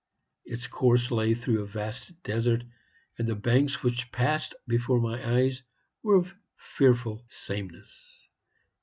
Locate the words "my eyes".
4.99-5.61